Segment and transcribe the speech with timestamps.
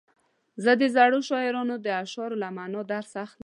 [0.63, 3.39] زه د زړو شاعرانو د اشعارو له معنا درس اخلم.